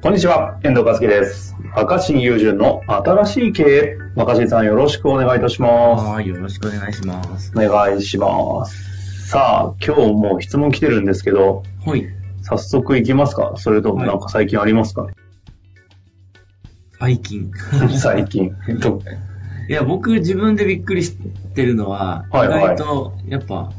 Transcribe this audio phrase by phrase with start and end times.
[0.00, 1.56] こんにちは、遠藤和樹です。
[1.74, 3.96] 若新友人の新しい経営。
[4.14, 6.04] 若新さんよろしくお願いいたします。
[6.04, 7.52] はい、よろしくお願いします。
[7.56, 9.28] お願いします。
[9.28, 12.06] さあ、今日も質問来てるんですけど、はい。
[12.42, 13.54] 早速いきますか？
[13.56, 15.08] それともなんか最近ありますか、
[17.00, 17.50] 最近。
[17.98, 18.54] 最近。
[18.80, 19.02] と
[19.68, 21.16] いや、僕自分でびっくりし
[21.54, 23.72] てるのは、はいはい意外と、やっぱ、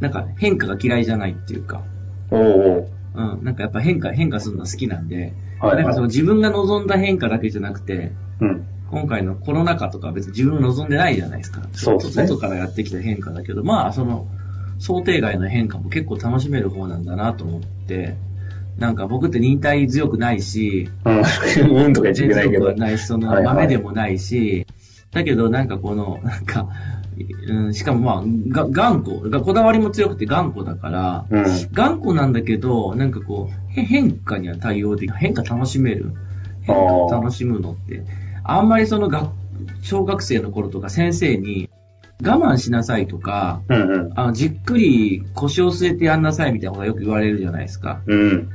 [0.00, 1.82] なんか変化が嫌いじゃないっていうか、
[2.30, 6.08] おうおううん、なんかやっぱ変化、変化するの好きなんで、はいなんかそのはい。
[6.08, 8.66] 自分が望んだ変化だけじゃなくて、うん。
[8.90, 11.62] 今回のコロナ禍とかは別に自分が望んでないじゃないですか。
[11.72, 14.28] そうですね外からやってきた変化だけど、まあ、その、
[14.78, 18.16] 想定外の変化も結構楽しめる方なんだなと思って、
[18.78, 21.22] なんか僕って忍耐強くないし、うん。
[21.84, 22.74] うんとか言っちゃいけないけど。
[22.74, 24.66] ないし、そのはいはい豆でもないし、
[25.12, 26.68] だけどなんかこの、なんか、
[27.48, 31.44] うん、しかもまあ、が頑固、がこだわりも強くて頑固だから、うん。
[31.72, 36.12] 頑固なんだけど、なんかこう、へ変化には対応でき変化楽しめる。
[36.62, 38.02] 変化を楽しむのって、
[38.44, 39.30] あんまりその学、
[39.82, 41.70] 小学生の頃とか先生に、
[42.22, 44.12] 我慢しなさいとか、うんうん。
[44.14, 48.00] あのじっくり腰を据えてやんなさいみたいなことがよく言われるじゃないですか。
[48.06, 48.20] うん。
[48.30, 48.48] うん。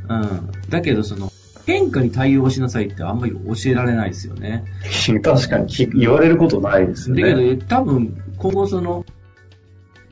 [0.70, 1.32] だけどその、
[1.66, 4.64] 変化に対応しなさいってあんまり教えられないですよね。
[5.23, 7.56] 確かに聞言われることないですよだけね。
[7.56, 9.06] ど、多分、今後その、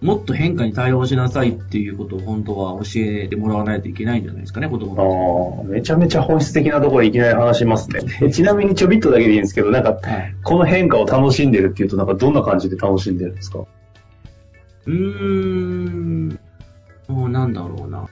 [0.02, 8.02] もっと変化に対応しなさいっていうことを本当は教えてもらわないといけないんじゃないですかね、子供ああ、めちゃめちゃ本質的なところいきなり話しますね。
[8.21, 9.97] え ちなみにちょびっとだけでいいんですけど、なんか。
[10.44, 13.59] この変化を楽しんでるっていうと、なんかどんな感じで楽しんでるんですか？
[14.86, 16.39] うーん、
[17.08, 18.08] もうなんだろうな。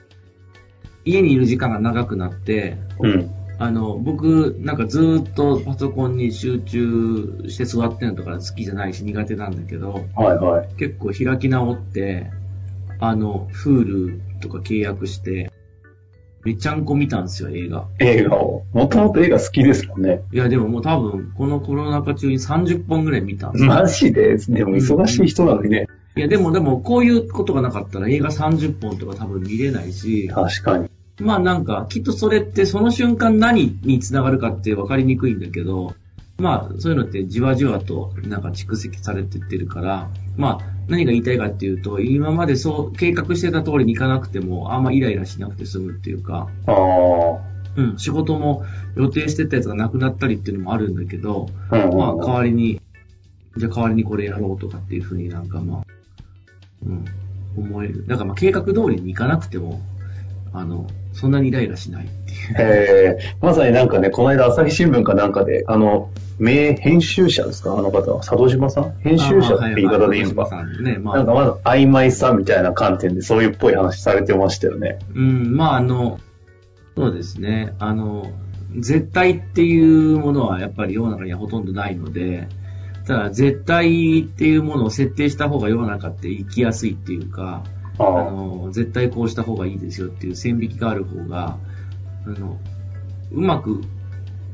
[1.04, 3.30] 家にいる時間が長くなって、うん。
[3.60, 10.68] あの、僕、なんかずーっとパソコンに集中して座ってるのとか好きじゃないし苦手なんだけど、はいはい。
[10.76, 12.30] 結構開き直って、
[13.00, 15.50] あの、Hulu とか契約して、
[16.44, 17.88] めちゃんこ見たんですよ、映画。
[17.98, 18.64] 映画を。
[18.72, 20.22] もともと映画好きですもんね。
[20.32, 23.70] いや、でももう多分、このコロナ禍中に30本ぐらい見たんですよ。
[23.70, 25.88] マジででも忙しい人なのにね。
[26.16, 30.88] いや、でもでも、こういうことがなかったら映画30本とか多分見れないし、確かに。
[31.20, 35.94] まあなんか、きっとそれってその瞬間何につながるかって分かりにくいんだけど、
[36.38, 47.58] まあそういうのってじわじわとなんか蓄積されてってるから、まあ何が言いたいかっていうと、今までそう計画してた通りにいかなくても、あんまイライラしなくて済むっていうか、ああ。
[47.76, 48.64] うん、仕事も
[48.96, 52.80] 予定してたやつがなくなったりっていうのもあるんだけど、まあ代わりに、
[53.56, 55.84] じゃあ代わりにこれやろうとかっていうふうになんかまあ、
[56.86, 57.04] うん、
[57.56, 58.06] 思える。
[58.06, 59.80] だからまあ計画通りにいかなくても、
[60.52, 62.38] あの、そんなにイライラしないっていう。
[62.58, 67.76] えー、まさになんかね、この間朝日新聞かなんかで、あの、名編集者ですか？
[67.76, 68.18] あの方は。
[68.18, 68.94] 佐渡島さん？
[69.00, 70.46] 編集者って言い方でいいのか？
[70.46, 74.98] あまあはいね、まあ、なんかまず曖昧さみたいな観点でそういうっぽい話されてましたよね。
[75.14, 76.20] うん、まああの、
[76.96, 78.30] そうですね、あの、
[78.78, 82.46] 絶対っていうものはやっぱり世の中にはほとんどないので、
[83.06, 87.64] ただ絶対っていうものを設定した方が世の中って生きやすいっていうか、
[87.98, 91.58] ああの、絶対こうした方がいいですよっていう線引きがある方が、
[92.26, 92.58] あの、
[93.32, 93.82] うまく、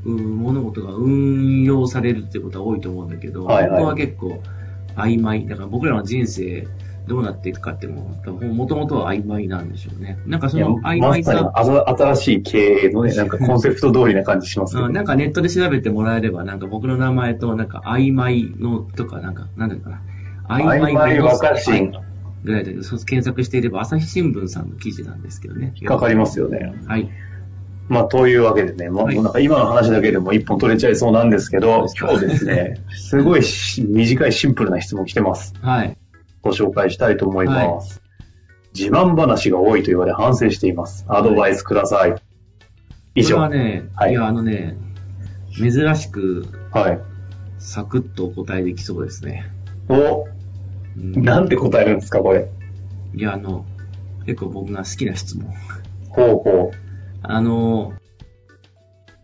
[0.05, 4.39] うん物事が運用されるってことは多いと思うんだけど、はいはい僕は結構
[4.95, 5.47] 曖昧。
[5.47, 6.67] だから僕らの人生
[7.07, 10.17] どうなっていくかっても、もともとは曖昧なんでしょうね。
[10.25, 20.01] なんかその曖昧さ、あざ新しい経営のね、なんかコンセプト通りな感じしますけどうんなんかネットで調べてもらえれば、なんか僕の名前と、なんか曖昧のとか、なんか、なんだろうかな。
[20.47, 21.91] 曖昧若新
[22.45, 25.73] ぐらいで、検索していれば、朝日新聞さんの記事なんですけどね。
[25.75, 26.73] 引っかかりますよね。
[26.85, 27.09] はい。
[27.89, 35.53] まあ、というわけでね、まあ、はいなんか今の話だけでも一本取れちゃいそうなんですけど、そうですか今日ですね、 すごいし短いシンプルな質問来てます。
[35.61, 35.97] はい。
[36.41, 38.01] ご紹介したいと思います。
[38.75, 41.05] 自慢話が多いと言われ反省しています。
[41.07, 42.15] アドバイスください。
[43.15, 43.37] 以上。
[43.37, 43.47] は。
[43.47, 44.77] これはね、はいい、や、あのね、
[45.55, 46.45] 珍しく、
[46.75, 47.15] い。
[47.59, 49.45] サクッとお答えできそうですね。
[49.89, 50.34] お、うん
[50.95, 52.49] なんて答えるんですか、これ？
[53.15, 53.65] いや、あの、
[54.25, 55.53] 結構僕が好きな質問。
[56.09, 56.71] ほうほ
[57.21, 57.93] あの、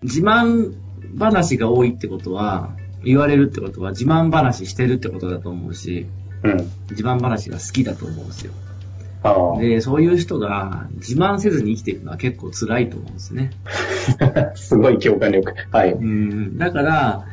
[0.03, 0.73] 自慢
[1.17, 6.07] 話が多いってことは、言われるってことは自慢話してるってことだと思うし、
[6.43, 6.49] う。
[6.49, 6.57] うん。
[6.91, 8.53] 自慢話が好きだと思うんですよ。
[9.23, 13.51] あで、そういう人が自慢せずに生きていくのは結構辛いと思うんですね。
[14.19, 14.51] あ。
[14.57, 15.53] すごい共感力。
[15.71, 15.93] はい。
[15.93, 16.57] うん。
[16.57, 17.25] だから、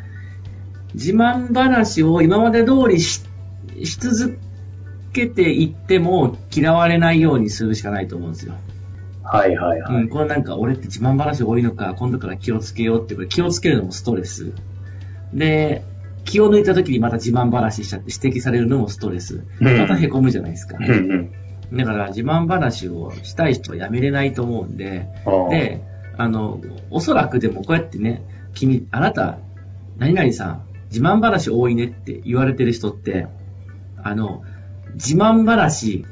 [0.94, 3.22] 自慢話を今まで通りし
[3.84, 4.38] し続
[5.12, 8.54] けていっても嫌われないようにするしかないと思うんですよ。
[9.22, 9.94] はいはいはい。
[9.94, 14.52] うん、これなんか俺って自慢話多いのか、今度から気をつけようって、これ気をつけるのもストレス。
[15.34, 15.82] で、
[16.24, 19.44] 気を抜いた時にまた自慢話しちゃって指摘されるのもストレス。
[19.60, 20.78] うんまた凹むじゃないですか。
[20.80, 21.76] うんうん。
[21.76, 25.08] だから自慢話をしたい人はやめれないと思うんで、
[25.50, 25.82] で、
[26.16, 26.60] あの、
[26.90, 28.22] おそらくでもこうやってね、
[28.54, 29.38] 君、あなた、
[29.98, 33.26] 何々さん、自慢話多いねって言われてる人って、
[34.02, 34.42] あの、
[34.94, 36.04] 自慢話、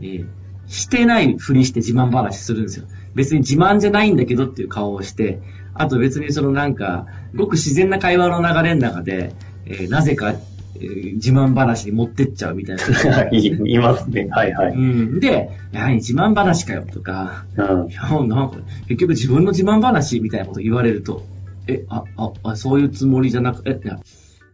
[0.00, 0.26] えー
[0.70, 2.84] してないふりして自慢話するんですよ。
[3.14, 5.40] 別に自慢じゃないんだけどっていう顔をして、
[5.72, 9.32] あと別にそのなんか、ごく自然な会話の流れの中で、
[9.64, 12.82] えーなぜか、えー自慢話に持ってっちゃうみたいな。
[13.32, 14.28] いますね。
[14.30, 14.72] はいはい。
[14.74, 15.20] うん。
[15.20, 17.94] で、やはり自慢話かよとか、うんい。
[17.94, 18.58] や、なんか、
[18.88, 21.24] 結局自分の自慢話みたいなこと言われると、
[21.66, 23.98] え、あ、あ、あそういうつもりじゃなく、え、いや、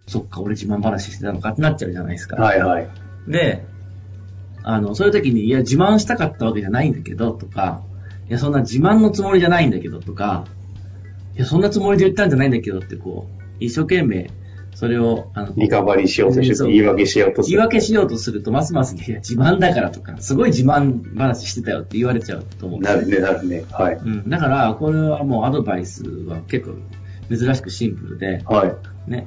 [0.07, 2.37] そっか、俺自慢話してたのかってなっちゃうじゃないですか。
[2.37, 2.89] はいはい。
[3.29, 3.65] で、
[4.63, 7.83] あの、そういう時に、いや、自慢したかったわけじゃないんだけど、とか、
[8.29, 10.47] いや、そんな自慢のつもりじゃないんだけど、とか、
[11.37, 14.31] いや、そんなつもりで言ったんじゃないんだけどって、こう、一生懸命、
[14.75, 17.57] それを、あの、リカバリーしようとして言い訳しようとする。
[17.57, 23.65] 言い訳しようとすると、ますます、いや、自慢だからとか、すごい自慢話してたよって言われちゃうと思うなるね、なるね。
[23.71, 23.95] はい。
[23.97, 26.77] うん、だから、これはもうアドバイスは結構
[27.29, 28.67] 珍しくシンプルで、は
[29.07, 29.11] い。
[29.11, 29.27] ね、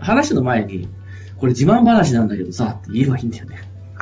[0.00, 0.88] 話の前に、
[1.36, 3.56] これ自慢話なんだけどさ、って言えばいいんだよね。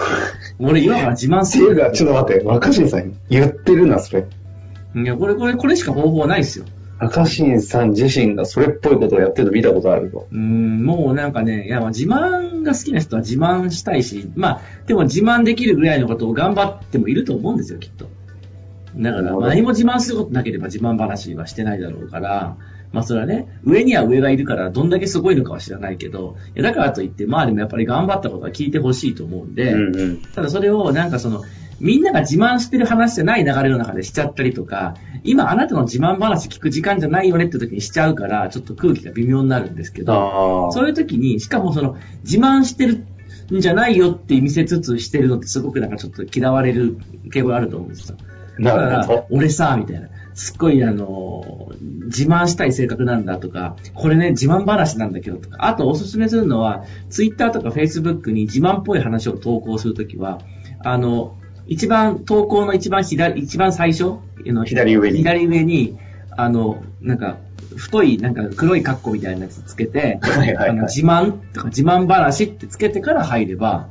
[0.58, 1.72] 俺今から自慢する。
[1.72, 4.26] っていうか、ちょっと待って、若新さん言ってるな、それ。
[4.94, 6.64] いや、これ、これ、これしか方法はないですよ。
[7.00, 10.26] 若新さん自身がそれっぽいことをやってるの見たことあるぞ。
[10.30, 18.06] うん、もうなんかね、いや、まあ自慢が好きな人は自慢したいし、まあ、でも自慢できるぐらいのことを頑張ってもいると思うんですよ、きっと。
[18.96, 22.56] だから、何も自慢することなければ自慢話はしてないだろうから、
[22.92, 30.16] まあそれはね、上には上がいるから、どんだけすごいのかは知らないけど、いやだからといって、まあでもやっぱり頑張ったことは聞いてほしいと思うんで、うんうん。
[30.18, 31.42] ただそれをなんかその、
[31.78, 34.94] みんなが自慢してる話じゃない流れの中でしちゃったりとか、
[35.24, 40.70] 今あなたの自慢話聞く時間じゃないよねって時にしちゃうから、ちょっと空気が微妙になるんですけど。
[40.72, 43.06] そういう時に、しかもその、自慢してる
[43.52, 46.98] んじゃないよって見せつつしてるのってすごくなんかちょっと嫌われる
[47.32, 48.18] 傾向があると思うんですよ。
[48.60, 50.08] だから俺さ、みたいな。
[50.34, 51.70] すっごいあの、
[52.06, 60.40] 自慢したい性格なんだとか、これね、自慢話なんだけどとか、あとおすすめするのは、ツイッターとかフェイスブックに自慢っぽい話を投稿するときは、
[60.82, 61.36] あの、
[61.66, 65.98] 一番、投稿の一番左、一番最初あの左上に左上に、
[66.36, 67.38] あの、なんか、
[67.76, 73.88] 太い、なんか黒いカッコみたいなやつつけて、はいはいはいあの自慢とか自慢話ってつけてから入れば、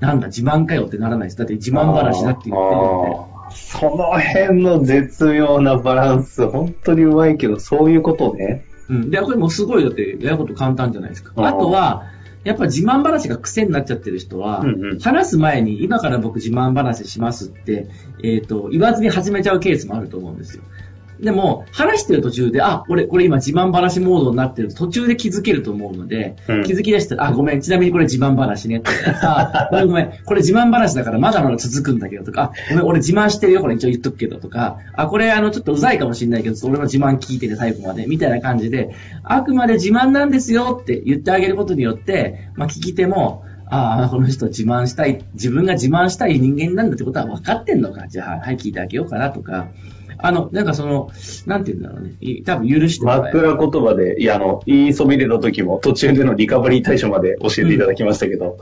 [0.00, 1.38] なんだ、自慢かよってならないです。
[1.38, 3.33] だって自慢話だって言ってるんで。
[3.54, 8.64] その辺の絶妙なバランス、本当にうまいけど、そういうことね。
[8.88, 9.10] うん。
[9.10, 11.32] で、これもうすごい、だって、やること簡単じゃないですか。
[11.36, 12.04] あとは、
[12.44, 17.88] やっぱ自慢話が癖になっちゃってる人は、うんうん話す前に、今から僕自慢話しますって、
[18.22, 20.62] えっ、と、言わずに始めちゃうケースもあると思うんですよ。
[21.24, 28.82] でも、話してる途中で、あ、俺、これ今自慢話モードになってると途中で気づけると思うので、うん気づき出したら、あ、ごめん、ちなみにこれ自慢話ね。
[29.22, 38.90] あ、 ごめんごめん、これ自慢話だからまだまだ続くんだけどとか、あ、ごめん、俺自慢してるよ、これ一応言っとくけどとか、あ、これあの、ちょっとうざいかもしれないけど、俺の自慢聞いてて最後まで、みたいな感じで、
[39.22, 48.06] あくまで自慢なんですよって言ってあげることによって、まあ、聞き手も、ああ、この人自慢したい、自分が自慢したい人間なんだってことは分かってんのか。
[48.08, 49.68] じゃあ、はい、聞いてあげようかなとか。
[50.18, 51.10] あの、なんかその、
[51.46, 52.14] なんて言うんだろうね。
[52.20, 53.52] い多分許してもらえる。
[53.52, 58.58] 枕言葉で、いや、あの、言いそびれた時も途中でのリカバリー対処まで教えていただきましたけど、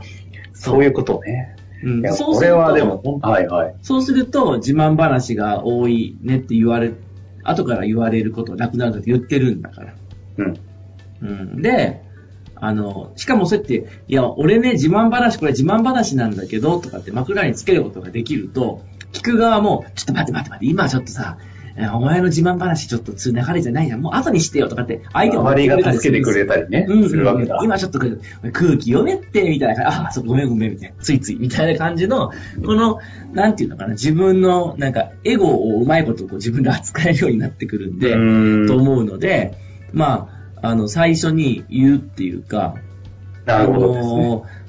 [0.52, 1.56] そういうことね。
[1.82, 3.74] うんいや、こそれはでも、はいはい。
[3.82, 6.92] そうすると、自慢話が多いねって言われ、
[7.42, 9.94] 後から言われることはなくなるって言ってるんだから。
[10.38, 10.60] うん。
[11.22, 11.62] うん。
[11.62, 12.02] で、
[12.54, 21.38] あの、しかもそうやって、いや、俺ね、自慢話、これ自慢話なんだけど、とかって枕につけることができると、聞く側も、ちょっと待って待って待って、今ちょっとさ、
[21.76, 24.00] えお前の自慢話ちょっとつ流れじゃないじゃん。
[24.00, 27.58] もう後にしてよとかって、相手も周りが助けてくれたりね、うん、するわけだ。
[27.62, 28.12] 今ちょっと空
[28.76, 32.30] 気読めって、みたいな感じ、あ、そう、ごめんごめん、みたいな、ついつい、みたいな感じの、
[32.64, 32.98] この、
[33.32, 39.54] なんていうのかな、自分の、なんか、エゴをうまいことこう自分で扱えるようになってくるんで、うんと思うので、
[39.92, 40.28] ま
[40.60, 42.74] あ、あの、最初に言うっていうか、
[43.46, 44.61] なるほどね。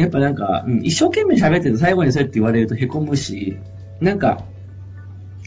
[0.00, 3.58] やっぱなんか、うん一生懸命喋ってて最後にそうやって言われると凹むし、
[4.00, 4.44] なんか、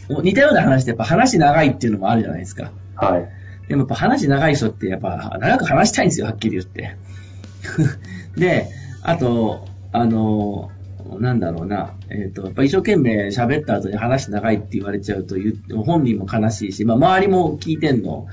[0.08, 2.72] お似たような話ってやっぱ話長いっていうのもあるじゃないですか。
[2.96, 3.68] はい。
[3.68, 6.96] でもやっぱ話長い人ってやっぱ長く話したいんですよ、はっきり言って。
[8.36, 8.68] で、
[9.02, 10.70] あと、あの、
[11.18, 15.36] なんだろうな、えっ、と、やっぱ一生懸命喋った後に話長いって言われちゃうと
[15.84, 18.26] 本人も悲しいし、まあ周りも聞いてんの、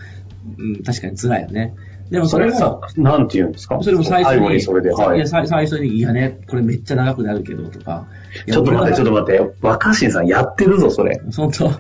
[0.57, 1.75] うん、確かに辛いよね。
[2.11, 3.79] でもそれも、さ、なんて言うんですか？
[3.81, 5.27] それも最初に、それで、はいや。
[5.27, 8.05] 最最初に、いやね、これめっちゃ長くなるけどとか。
[8.47, 9.55] ちょっと待って、ちょっと俺待って。
[9.61, 11.17] 若新さんやってるぞ、それ。
[11.25, 11.71] の本当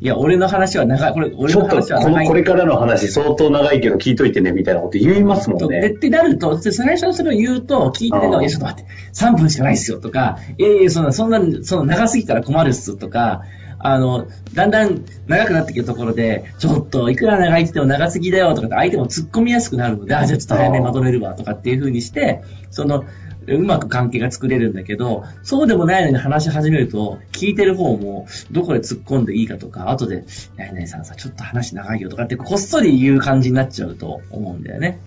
[0.00, 2.26] いや、俺の話は長い、これ、俺のちょっとこの、話は長い。
[2.28, 5.88] これからの話相当長いけど聞いといてね、みたいなこと言いますもんでね。
[5.88, 13.42] ってなると、で最初にそれを言うと、聞いてるのいや、ちょっと待って、3分しかないっすよとか、いやいや、そんな、そんな、その長すぎたら困るっすとか、
[13.82, 23.04] あの、だんだん長くなってきたところで、ちょっと、いくら長いってても長すぎだよとかって相手も突っ込みやすくなるので、あ、じゃあちょっと早めにまとめるわとかっていう風にして、その、
[23.46, 30.24] うまく関係が作れるんだけど、そうでもないのに話し始めると、聞いてる方も、どこで突っ込んでいいかとか、後で、ね
[30.58, 35.00] えねえさんさ、ちょっと話長いよとかって、こっそり言う感じになっちゃうと思うんだよね。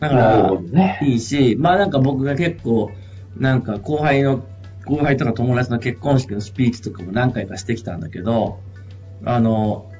[0.00, 0.98] だからね。
[1.02, 2.90] いいし、まあなんか僕が結構、
[3.36, 4.44] なんか後輩の、
[4.90, 8.58] 後輩とか友達の結婚式のスピーチとかも何回かしてきたんだけど、
[9.24, 9.90] あの、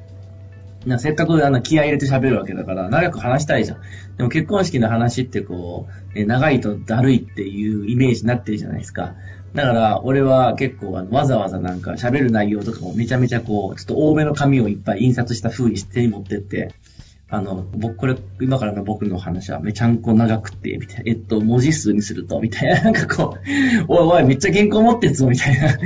[0.85, 3.80] なせっかくあの気合入れて喋るわけだから、長く話したいじゃん。
[4.16, 9.14] でも結婚式の話ってこう、ね長いとだるいっていうイメージになってるじゃないですか。
[9.54, 16.73] だから、俺は結構あのわざわざなんか喋る内容とかもめちゃめちゃこう、ちょっと多めの紙をいっぱい印刷した風にして持ってって、
[17.32, 21.02] あの、僕、これ、今からの僕の話はめちゃんこ長くて、みたいな。
[21.06, 22.80] えっと、文字数にすると、みたいな。
[22.90, 25.78] なんかこう、おいおい、めっちゃ原稿持ってんぞ、みたいな。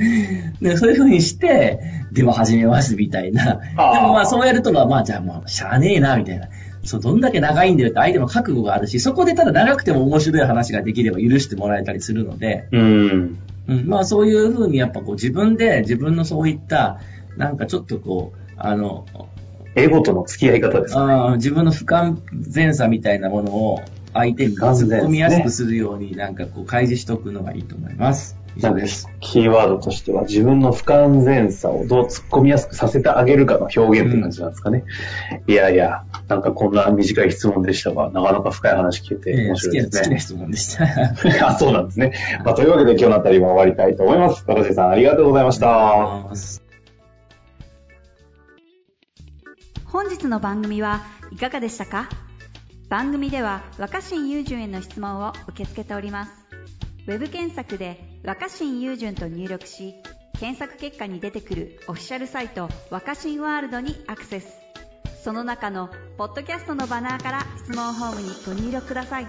[0.62, 1.80] で、そういう風にして、
[2.12, 3.44] では始めます、みたいな。
[3.44, 6.48] でもまあ、そうやるとは、まあ、じゃあもう、しゃあねえな、みたいな。
[6.82, 13.38] そう、どんだけ長いんだよって相手の覚悟があるし、そこでただ長くても面白い話ができれば許してもらえたりするので、うん。
[13.66, 17.00] うん、まあそういうふうにやっぱこう自分で自分のそういった、
[17.36, 19.06] なんかちょっとこう、あの、
[19.76, 21.00] エゴとの付き合い方ですか？
[21.28, 23.81] あー自分の不完全さみたいなものを
[24.12, 28.37] 相手に突っ込みやすくするようになんかこう開示しておくのがいいと思います。
[28.57, 29.09] 以上です。
[29.19, 34.85] キーワードとしては自分の不完全さをどう突っ込みやすくさせてあげるかの表現って感じなんですかね。
[35.49, 40.00] いやいや、なんかこんな短い質問でしたが、なかなか深い話聞けて面白いですね。
[40.02, 40.85] 好きな質問でした。
[41.49, 42.12] あ、そうなんですね。
[42.45, 44.45] まあ、というわけで今日のあたりは終わりたいと思います。
[44.47, 46.63] 高瀬さんありがとうございました。
[49.94, 52.08] 本日の番組はいかがでしたか？
[52.88, 56.32] 番組では若新雄純への質問を受け付けております。
[57.06, 59.94] ウェブ検索で「若新雄純」と入力し
[60.40, 64.48] 検索結果に出てくるオフィシャルサイト「若新ワールド」にアクセス。
[65.22, 69.28] その中のポッドキャストのバナーから質問ホームにご入力ください。